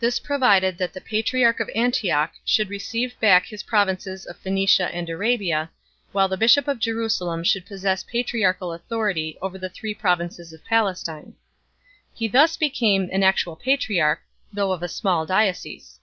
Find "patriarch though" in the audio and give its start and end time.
13.54-14.72